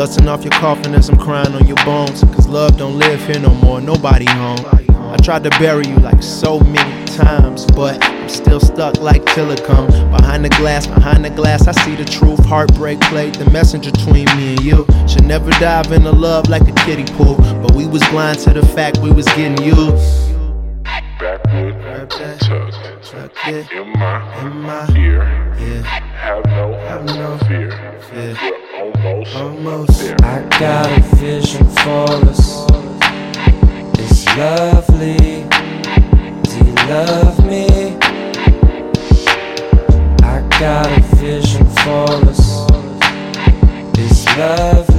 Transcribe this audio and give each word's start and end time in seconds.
dusting 0.00 0.28
off 0.28 0.42
your 0.42 0.52
coffin 0.52 0.94
as 0.94 1.10
I'm 1.10 1.18
crying 1.18 1.54
on 1.54 1.66
your 1.66 1.76
bones. 1.84 2.22
Cause 2.32 2.48
love 2.48 2.78
don't 2.78 2.98
live 2.98 3.22
here 3.26 3.38
no 3.38 3.52
more, 3.56 3.82
nobody 3.82 4.24
home. 4.24 4.58
I 4.96 5.16
tried 5.18 5.44
to 5.44 5.50
bury 5.58 5.86
you 5.86 5.96
like 5.96 6.22
so 6.22 6.58
many 6.58 7.04
times, 7.04 7.66
but 7.66 8.02
I'm 8.02 8.26
still 8.30 8.60
stuck 8.60 8.96
like 8.96 9.26
come. 9.26 9.88
Behind 10.10 10.42
the 10.42 10.48
glass, 10.56 10.86
behind 10.86 11.22
the 11.22 11.28
glass, 11.28 11.68
I 11.68 11.72
see 11.72 11.96
the 11.96 12.06
truth. 12.06 12.42
Heartbreak 12.46 12.98
played 13.12 13.34
the 13.34 13.50
messenger 13.50 13.90
between 13.90 14.24
me 14.38 14.54
and 14.54 14.64
you. 14.64 14.86
Should 15.06 15.26
never 15.26 15.50
dive 15.50 15.92
into 15.92 16.12
love 16.12 16.48
like 16.48 16.66
a 16.66 16.72
kiddie 16.86 17.12
pool, 17.12 17.34
but 17.60 17.72
we 17.72 17.86
was 17.86 18.02
blind 18.08 18.38
to 18.38 18.54
the 18.54 18.64
fact 18.68 19.00
we 19.00 19.12
was 19.12 19.26
getting 19.26 19.62
used. 19.62 20.32
Backwood, 21.20 21.74
that. 21.82 22.08
tucked 22.08 23.72
in 23.74 23.92
my 23.98 24.46
in 24.46 24.60
my 24.62 24.96
ear. 24.96 25.54
yeah, 25.58 26.09
Have 26.20 26.44
no, 26.46 26.72
Have 26.74 27.04
no 27.06 27.38
fear. 27.48 27.70
fear. 28.10 28.36
We're 28.42 28.78
almost, 28.78 29.36
almost. 29.36 30.00
there. 30.00 30.16
I 30.22 30.42
got 30.58 30.86
a 30.98 31.00
vision 31.16 31.66
for 31.66 32.10
us. 32.28 32.66
It's 33.98 34.26
lovely. 34.36 35.16
Do 36.42 36.56
you 36.58 36.74
love 36.88 37.44
me? 37.46 37.66
I 40.22 40.46
got 40.60 40.86
a 40.86 41.00
vision 41.16 41.64
for 41.66 42.10
us. 42.28 42.66
It's 43.98 44.26
lovely. 44.36 44.89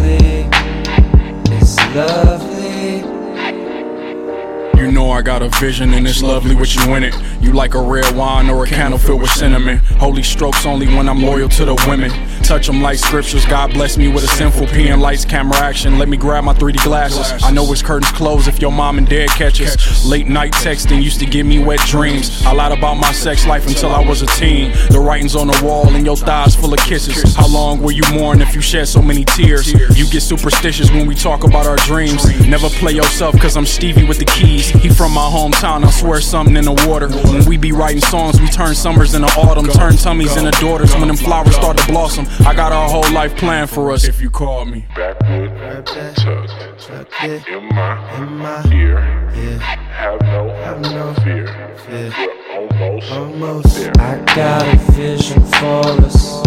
You 4.81 4.91
know 4.91 5.11
I 5.11 5.21
got 5.21 5.43
a 5.43 5.49
vision 5.59 5.93
and 5.93 6.07
it's 6.07 6.23
lovely 6.23 6.55
with 6.55 6.75
you 6.75 6.95
in 6.95 7.03
it. 7.03 7.13
You 7.39 7.53
like 7.53 7.75
a 7.75 7.79
red 7.81 8.15
wine 8.15 8.49
or 8.49 8.63
a 8.63 8.67
candle 8.67 8.97
filled 8.97 9.21
with 9.21 9.29
cinnamon. 9.29 9.77
Holy 9.99 10.23
strokes 10.23 10.65
only 10.65 10.87
when 10.87 11.07
I'm 11.07 11.21
loyal 11.21 11.49
to 11.49 11.65
the 11.65 11.75
women. 11.87 12.09
Touch 12.51 12.67
them 12.67 12.81
like 12.81 12.99
scriptures. 12.99 13.45
God 13.45 13.73
bless 13.73 13.97
me 13.97 14.09
with 14.09 14.25
a 14.25 14.27
sinful 14.27 14.67
PM 14.67 14.99
lights, 14.99 15.23
camera 15.23 15.55
action. 15.59 15.97
Let 15.97 16.09
me 16.09 16.17
grab 16.17 16.43
my 16.43 16.53
3D 16.53 16.83
glasses. 16.83 17.41
I 17.41 17.49
know 17.49 17.71
it's 17.71 17.81
curtains 17.81 18.11
closed 18.11 18.49
if 18.49 18.61
your 18.61 18.73
mom 18.73 18.97
and 18.97 19.07
dad 19.07 19.29
catch 19.29 19.61
us. 19.61 20.05
Late 20.05 20.27
night 20.27 20.51
texting 20.51 21.01
used 21.01 21.21
to 21.21 21.25
give 21.25 21.45
me 21.45 21.63
wet 21.63 21.79
dreams. 21.87 22.45
I 22.45 22.51
lied 22.51 22.77
about 22.77 22.95
my 22.95 23.13
sex 23.13 23.47
life 23.47 23.65
until 23.67 23.91
I 23.91 24.05
was 24.05 24.21
a 24.21 24.25
teen. 24.25 24.73
The 24.89 24.99
writings 24.99 25.33
on 25.33 25.47
the 25.47 25.57
wall 25.63 25.87
and 25.95 26.05
your 26.05 26.17
thighs 26.17 26.53
full 26.53 26.73
of 26.73 26.79
kisses. 26.81 27.37
How 27.37 27.47
long 27.47 27.81
will 27.81 27.93
you 27.93 28.03
mourn 28.11 28.41
if 28.41 28.53
you 28.53 28.59
shed 28.59 28.89
so 28.89 29.01
many 29.01 29.23
tears? 29.23 29.71
You 29.97 30.05
get 30.09 30.19
superstitious 30.19 30.91
when 30.91 31.07
we 31.07 31.15
talk 31.15 31.45
about 31.45 31.65
our 31.65 31.77
dreams. 31.77 32.25
Never 32.45 32.67
play 32.67 32.91
yourself 32.91 33.39
cause 33.39 33.55
I'm 33.55 33.65
Stevie 33.65 34.03
with 34.03 34.19
the 34.19 34.25
keys. 34.25 34.67
He 34.67 34.89
from 34.89 35.13
my 35.13 35.21
hometown, 35.21 35.85
I 35.85 35.89
swear 35.91 36.19
something 36.19 36.57
in 36.57 36.65
the 36.65 36.85
water. 36.85 37.07
When 37.31 37.45
we 37.45 37.55
be 37.55 37.71
writing 37.71 38.01
songs, 38.01 38.41
we 38.41 38.47
turn 38.47 38.75
summers 38.75 39.13
into 39.13 39.27
autumn, 39.39 39.67
turn 39.67 39.95
tummies 39.95 40.35
into 40.35 40.51
daughters 40.59 40.93
when 40.95 41.07
them 41.07 41.15
flowers 41.15 41.55
start 41.55 41.77
to 41.77 41.87
blossom. 41.87 42.27
I 42.45 42.53
got 42.55 42.71
our 42.71 42.89
whole 42.89 43.09
life 43.13 43.35
planned 43.37 43.69
for 43.69 43.91
us 43.91 44.05
if 44.07 44.19
you 44.21 44.29
call 44.29 44.65
me. 44.65 44.85
Backwood, 44.95 45.51
that. 45.59 45.85
tucked 45.85 47.11
Tuck 47.11 47.47
in 47.47 47.65
my 47.75 48.17
in 48.17 48.37
my 48.37 48.63
ear. 48.73 48.99
yeah, 49.35 49.57
Have 49.59 50.21
no, 50.21 50.79
no 50.81 51.13
fear. 51.21 51.47
fear. 51.85 52.11
We're 52.17 52.57
almost, 52.57 53.11
Almost. 53.11 53.75
there. 53.75 53.91
I 53.99 54.17
got 54.35 54.67
a 54.67 54.77
vision 54.91 55.43
for 55.45 55.81
us. 56.05 56.41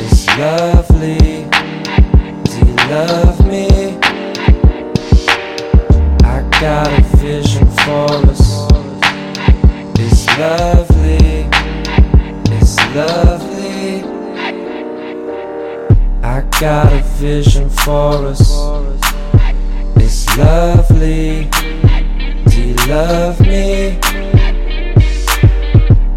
It's 0.00 0.26
lovely. 0.38 1.44
Do 2.44 2.58
you 2.66 2.74
love 2.90 3.46
me? 3.46 3.68
I 6.24 6.42
got 6.60 6.88
a 6.88 7.02
I 16.36 16.42
got 16.60 16.92
a 16.92 17.00
vision 17.16 17.70
for 17.70 18.26
us. 18.26 18.42
It's 19.96 20.36
lovely. 20.36 21.48
Do 22.50 22.60
you 22.60 22.74
love 22.88 23.40
me? 23.40 23.98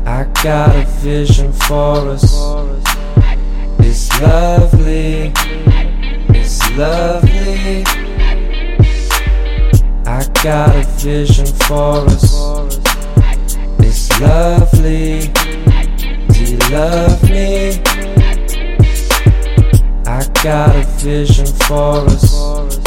I 0.05 0.25
got 0.43 0.75
a 0.75 0.85
vision 0.99 1.53
for 1.53 2.09
us. 2.09 2.25
It's 3.79 4.21
lovely. 4.21 5.31
It's 6.37 6.69
lovely. 6.75 7.85
I 10.05 10.27
got 10.43 10.75
a 10.75 10.83
vision 10.97 11.45
for 11.45 12.05
us. 12.09 12.33
It's 13.79 14.19
lovely. 14.19 15.29
Do 16.33 16.43
you 16.43 16.57
love 16.71 17.23
me? 17.23 17.88
Got 20.41 20.73
a 20.73 20.83
vision 20.99 21.45
for 21.45 22.05
us. 22.05 22.79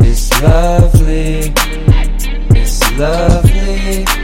It's 0.00 0.42
lovely. 0.42 1.54
It's 2.50 2.98
lovely. 2.98 4.19